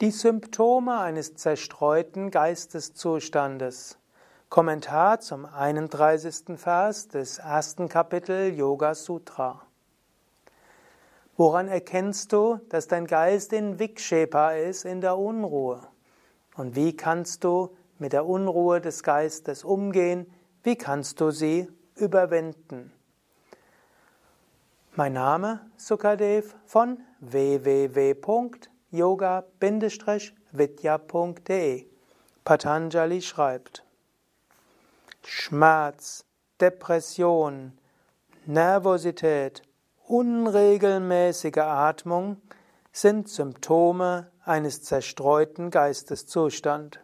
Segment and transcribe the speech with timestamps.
[0.00, 3.98] Die Symptome eines zerstreuten Geisteszustandes.
[4.48, 6.56] Kommentar zum 31.
[6.58, 9.60] Vers des ersten Kapitel Yoga Sutra.
[11.36, 15.86] Woran erkennst du, dass dein Geist in Vikshepa ist, in der Unruhe?
[16.56, 20.32] Und wie kannst du mit der Unruhe des Geistes umgehen?
[20.62, 22.90] Wie kannst du sie überwinden?
[24.96, 28.14] Mein Name Sukadev von www
[28.90, 31.86] yoga-vidya.de
[32.44, 33.84] Patanjali schreibt
[35.24, 36.24] Schmerz,
[36.60, 37.78] Depression,
[38.46, 39.62] Nervosität,
[40.06, 42.40] unregelmäßige Atmung
[42.92, 47.00] sind Symptome eines zerstreuten Geisteszustand.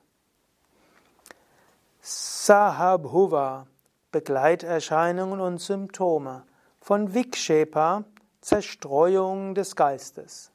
[2.00, 3.66] Sahabhuva
[4.12, 6.44] Begleiterscheinungen und Symptome
[6.80, 8.04] von Vikshepa
[8.40, 10.52] Zerstreuung des Geistes.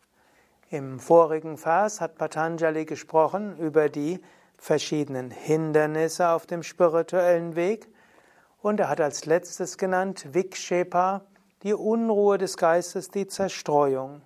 [0.71, 4.21] Im vorigen Vers hat Patanjali gesprochen über die
[4.57, 7.89] verschiedenen Hindernisse auf dem spirituellen Weg
[8.61, 11.25] und er hat als letztes genannt Vikshepa,
[11.63, 14.21] die Unruhe des Geistes, die Zerstreuung.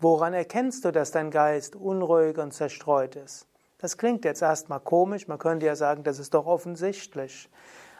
[0.00, 3.46] Woran erkennst du, dass dein Geist unruhig und zerstreut ist?
[3.78, 7.48] Das klingt jetzt erstmal komisch, man könnte ja sagen, das ist doch offensichtlich.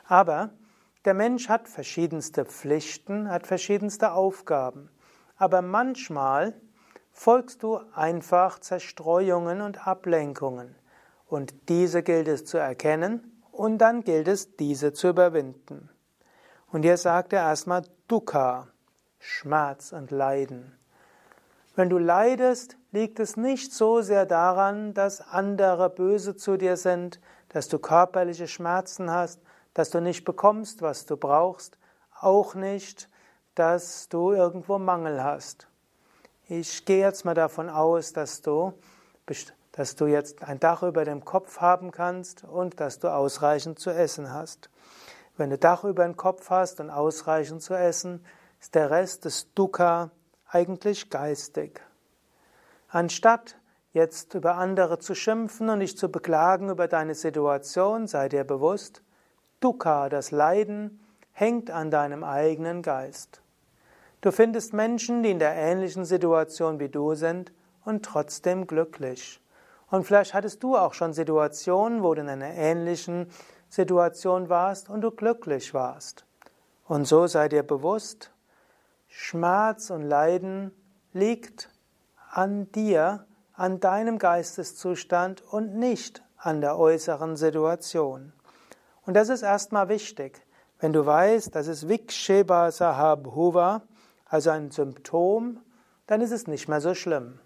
[0.09, 0.51] Aber
[1.05, 4.91] der Mensch hat verschiedenste Pflichten, hat verschiedenste Aufgaben.
[5.37, 6.55] Aber manchmal
[7.13, 10.75] folgst du einfach Zerstreuungen und Ablenkungen.
[11.27, 15.89] Und diese gilt es zu erkennen und dann gilt es, diese zu überwinden.
[16.71, 18.69] Und hier sagt er erstmal Dukkha,
[19.19, 20.77] Schmerz und Leiden.
[21.75, 27.21] Wenn du leidest, liegt es nicht so sehr daran, dass andere böse zu dir sind,
[27.49, 29.41] dass du körperliche Schmerzen hast,
[29.75, 31.79] dass du nicht bekommst, was du brauchst,
[32.21, 33.09] auch nicht,
[33.55, 35.69] dass du irgendwo Mangel hast.
[36.49, 38.73] Ich gehe jetzt mal davon aus, dass du,
[39.73, 43.91] dass du jetzt ein Dach über dem Kopf haben kannst und dass du ausreichend zu
[43.91, 44.69] essen hast.
[45.37, 48.25] Wenn du Dach über dem Kopf hast und ausreichend zu essen,
[48.61, 50.11] ist der Rest des Dukkha
[50.49, 51.81] eigentlich geistig.
[52.89, 53.57] Anstatt
[53.93, 59.03] jetzt über andere zu schimpfen und dich zu beklagen über deine Situation, sei dir bewusst,
[59.61, 61.01] Dukkha, das Leiden,
[61.31, 63.42] hängt an deinem eigenen Geist.
[64.23, 67.53] Du findest Menschen, die in der ähnlichen Situation wie du sind
[67.85, 69.41] und trotzdem glücklich.
[69.91, 73.27] Und vielleicht hattest du auch schon Situationen, wo du in einer ähnlichen
[73.69, 76.25] Situation warst und du glücklich warst.
[76.87, 78.31] Und so sei dir bewusst,
[79.09, 80.71] Schmerz und Leiden
[81.13, 81.69] liegt
[82.31, 88.33] an dir, an deinem Geisteszustand und nicht an der äußeren Situation.
[89.05, 90.47] Und das ist erstmal wichtig.
[90.79, 93.83] Wenn du weißt, das ist Viksheba Sahabhuva,
[94.33, 95.61] also ein Symptom,
[96.07, 97.39] dann ist es nicht mehr so schlimm.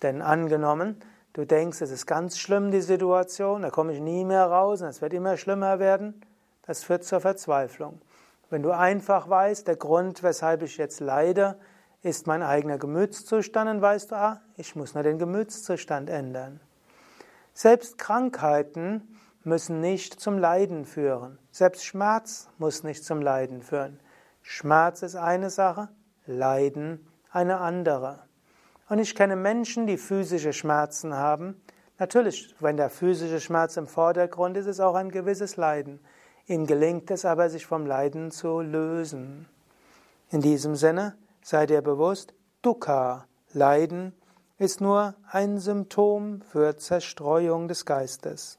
[0.00, 0.98] Denn angenommen,
[1.34, 4.88] du denkst, es ist ganz schlimm, die Situation, da komme ich nie mehr raus und
[4.88, 6.22] es wird immer schlimmer werden,
[6.62, 8.00] das führt zur Verzweiflung.
[8.48, 11.58] Wenn du einfach weißt, der Grund, weshalb ich jetzt leide,
[12.00, 16.58] ist mein eigener Gemütszustand, dann weißt du, ah, ich muss nur den Gemütszustand ändern.
[17.52, 21.38] Selbst Krankheiten müssen nicht zum Leiden führen.
[21.50, 24.00] Selbst Schmerz muss nicht zum Leiden führen.
[24.40, 25.90] Schmerz ist eine Sache,
[26.26, 28.20] Leiden eine andere.
[28.88, 31.60] Und ich kenne Menschen, die physische Schmerzen haben.
[31.98, 36.00] Natürlich, wenn der physische Schmerz im Vordergrund ist, ist auch ein gewisses Leiden.
[36.46, 39.48] Ihnen gelingt es aber, sich vom Leiden zu lösen.
[40.30, 44.12] In diesem Sinne sei dir bewusst, Dukkha, Leiden,
[44.58, 48.58] ist nur ein Symptom für Zerstreuung des Geistes.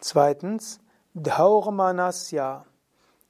[0.00, 0.80] Zweitens,
[1.14, 2.64] Dhaurmanasya.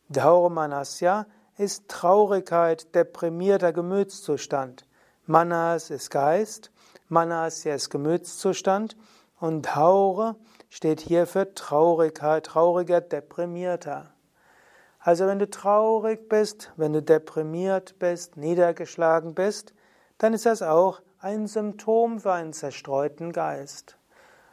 [0.08, 1.26] Dhaurmanasya
[1.58, 4.86] ist Traurigkeit, deprimierter Gemütszustand.
[5.26, 6.70] Manas ist Geist,
[7.08, 8.96] Manas ist Gemütszustand
[9.38, 10.36] und Haure
[10.70, 14.12] steht hier für Traurigkeit, trauriger, deprimierter.
[14.98, 19.74] Also wenn du traurig bist, wenn du deprimiert bist, niedergeschlagen bist,
[20.18, 23.98] dann ist das auch ein Symptom für einen zerstreuten Geist.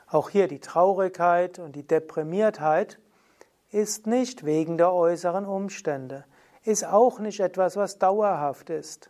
[0.07, 2.99] Auch hier die Traurigkeit und die Deprimiertheit
[3.71, 6.25] ist nicht wegen der äußeren Umstände
[6.63, 9.09] ist auch nicht etwas, was dauerhaft ist.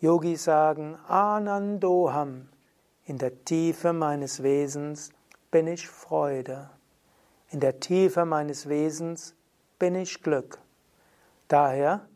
[0.00, 2.48] Yogis sagen Anandoham.
[3.04, 5.10] In der Tiefe meines Wesens
[5.50, 6.70] bin ich Freude.
[7.50, 9.34] In der Tiefe meines Wesens
[9.78, 10.58] bin ich Glück.
[11.48, 12.06] Daher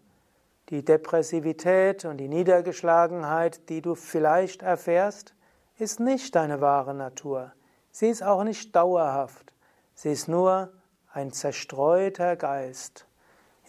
[0.70, 5.34] die Depressivität und die Niedergeschlagenheit, die du vielleicht erfährst,
[5.78, 7.52] ist nicht deine wahre Natur.
[7.90, 9.52] Sie ist auch nicht dauerhaft.
[9.94, 10.72] Sie ist nur
[11.12, 13.06] ein zerstreuter Geist.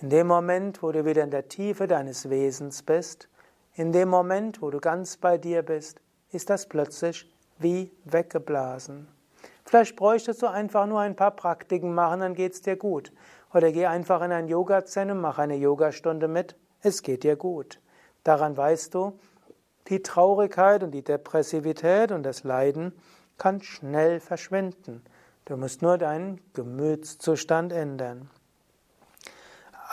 [0.02, 3.30] In dem Moment, wo du wieder in der Tiefe deines Wesens bist,
[3.76, 6.02] in dem Moment, wo du ganz bei dir bist,
[6.32, 9.08] ist das plötzlich wie weggeblasen.
[9.64, 13.14] Vielleicht bräuchtest du einfach nur ein paar Praktiken machen, dann geht's dir gut.
[13.54, 17.80] Oder geh einfach in ein Yoga-Zentrum, mach eine Yogastunde mit, es geht dir gut.
[18.26, 19.18] Daran weißt du,
[19.88, 22.92] die Traurigkeit und die Depressivität und das Leiden
[23.38, 25.06] kann schnell verschwinden.
[25.46, 28.30] Du musst nur deinen Gemütszustand ändern.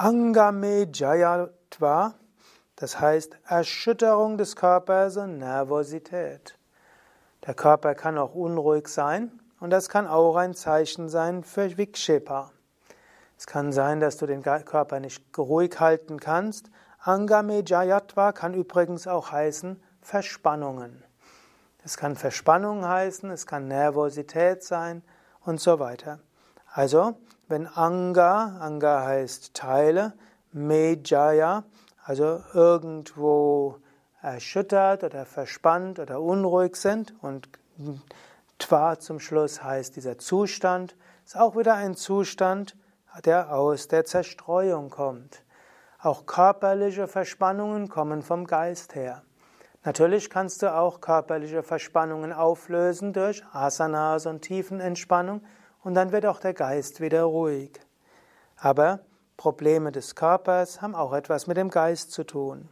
[0.04, 2.14] Angame Jayatva,
[2.75, 6.58] das heißt Erschütterung des Körpers und Nervosität.
[7.46, 12.50] Der Körper kann auch unruhig sein und das kann auch ein Zeichen sein für Vikshepa.
[13.38, 16.69] Es kann sein, dass du den Körper nicht ruhig halten kannst.
[16.98, 21.05] Angame Jayatva kann übrigens auch heißen Verspannungen.
[21.84, 25.05] Es kann Verspannung heißen, es kann Nervosität sein
[25.43, 26.19] und so weiter.
[26.74, 27.16] Also,
[27.48, 30.14] wenn Anga, Anga heißt Teile,
[30.52, 31.64] Mejaya,
[32.02, 33.76] also irgendwo
[34.22, 37.48] erschüttert oder verspannt oder unruhig sind und
[38.58, 40.96] Twa zum Schluss heißt dieser Zustand,
[41.26, 42.74] ist auch wieder ein Zustand,
[43.24, 45.42] der aus der Zerstreuung kommt.
[45.98, 49.22] Auch körperliche Verspannungen kommen vom Geist her.
[49.84, 55.42] Natürlich kannst du auch körperliche Verspannungen auflösen durch Asanas und Tiefenentspannung
[55.82, 57.81] und dann wird auch der Geist wieder ruhig.
[58.56, 59.00] Aber
[59.37, 62.69] Probleme des Körpers haben auch etwas mit dem Geist zu tun.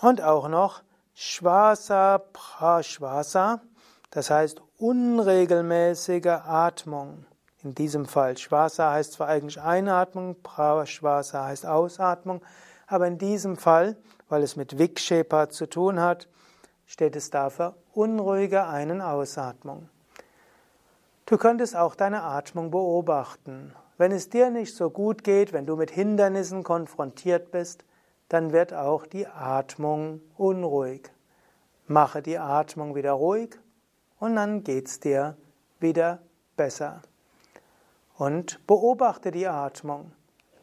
[0.00, 0.82] Und auch noch
[1.14, 3.60] Schwasa Prashwasa,
[4.10, 7.24] das heißt unregelmäßige Atmung.
[7.62, 12.42] In diesem Fall Schwasa heißt zwar eigentlich Einatmung, Prashwasa heißt Ausatmung,
[12.86, 13.96] aber in diesem Fall
[14.28, 16.28] weil es mit Vikshepa zu tun hat,
[16.86, 19.88] steht es dafür unruhige Ein- und Ausatmung.
[21.26, 23.74] Du könntest auch deine Atmung beobachten.
[23.96, 27.82] Wenn es dir nicht so gut geht, wenn du mit Hindernissen konfrontiert bist,
[28.28, 31.10] dann wird auch die Atmung unruhig.
[31.86, 33.58] Mache die Atmung wieder ruhig
[34.18, 35.38] und dann geht es dir
[35.80, 36.18] wieder
[36.56, 37.00] besser.
[38.18, 40.12] Und beobachte die Atmung.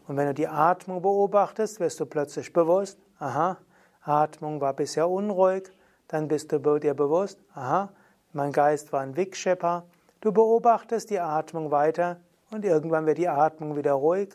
[0.07, 3.57] Und wenn du die Atmung beobachtest, wirst du plötzlich bewusst, aha,
[4.03, 5.71] Atmung war bisher unruhig,
[6.07, 7.89] dann bist du dir bewusst, aha,
[8.33, 9.85] mein Geist war ein Vikshepa,
[10.21, 12.21] du beobachtest die Atmung weiter
[12.51, 14.29] und irgendwann wird die Atmung wieder ruhig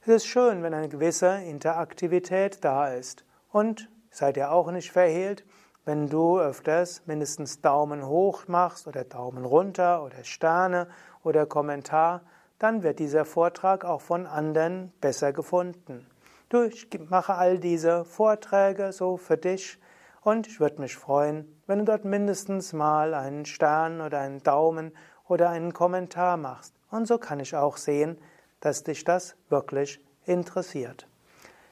[0.00, 3.26] Es ist schön, wenn eine gewisse Interaktivität da ist.
[3.50, 5.44] Und seid ihr auch nicht verhehlt,
[5.88, 10.86] wenn du öfters mindestens Daumen hoch machst oder Daumen runter oder Sterne
[11.24, 12.20] oder Kommentar,
[12.58, 16.06] dann wird dieser Vortrag auch von anderen besser gefunden.
[16.50, 19.80] Du, ich mache all diese Vorträge so für dich
[20.20, 24.92] und ich würde mich freuen, wenn du dort mindestens mal einen Stern oder einen Daumen
[25.26, 26.74] oder einen Kommentar machst.
[26.90, 28.18] Und so kann ich auch sehen,
[28.60, 31.08] dass dich das wirklich interessiert.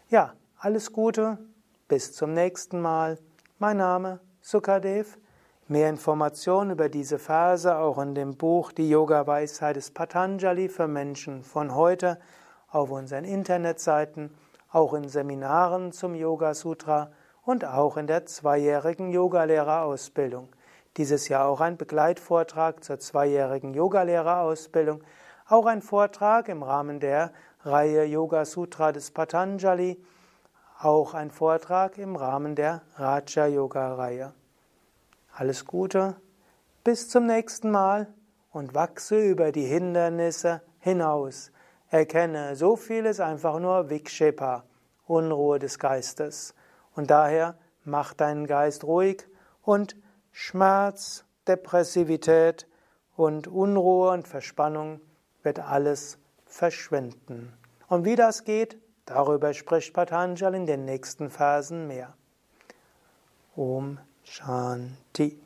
[0.09, 1.37] Ja, alles Gute,
[1.87, 3.19] bis zum nächsten Mal.
[3.59, 5.17] Mein Name Sukadev.
[5.67, 11.43] Mehr Informationen über diese Verse auch in dem Buch Die Yoga-Weisheit des Patanjali für Menschen
[11.43, 12.19] von heute
[12.69, 14.31] auf unseren Internetseiten,
[14.71, 17.11] auch in Seminaren zum Yoga Sutra
[17.47, 20.51] und auch in der zweijährigen Yogalehrerausbildung.
[20.99, 25.03] Dieses Jahr auch ein Begleitvortrag zur zweijährigen Yogalehrerausbildung
[25.49, 27.33] auch ein Vortrag im Rahmen der
[27.63, 29.97] Reihe Yoga Sutra des Patanjali,
[30.79, 34.35] auch ein Vortrag im Rahmen der Raja Yoga Reihe.
[35.33, 36.17] Alles Gute,
[36.85, 38.09] bis zum nächsten Mal
[38.53, 41.51] und wachse über die Hindernisse hinaus.
[41.89, 44.65] Erkenne, so viel ist einfach nur Vikshepa,
[45.07, 46.55] Unruhe des Geistes.
[46.95, 49.27] Und daher mach deinen Geist ruhig
[49.63, 49.97] und
[50.33, 52.67] Schmerz, Depressivität
[53.17, 55.01] und Unruhe und Verspannung
[55.43, 57.53] wird alles verschwinden.
[57.89, 62.15] Und wie das geht, darüber spricht Patanjali in den nächsten Versen mehr.
[63.57, 65.46] Om Shanti.